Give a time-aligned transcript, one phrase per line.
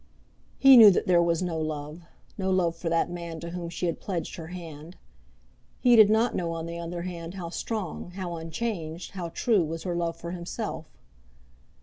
[0.57, 2.01] He knew that there was no love,
[2.35, 4.97] no love for that man to whom she had pledged her hand.
[5.79, 9.83] He did not know, on the other hand, how strong, how unchanged, how true was
[9.83, 10.85] her love for himself.